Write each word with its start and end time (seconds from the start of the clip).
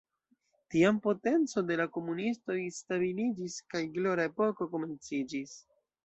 Tiam 0.75 0.95
potenco 1.07 1.61
de 1.71 1.75
la 1.81 1.85
komunistoj 1.97 2.55
stabiliĝis 2.77 3.57
kaj 3.73 3.81
"glora 3.99 4.25
epoko" 4.31 4.67
komenciĝis. 4.73 5.53